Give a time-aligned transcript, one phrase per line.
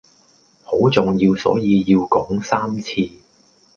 [0.63, 3.07] 好重要所以要講三次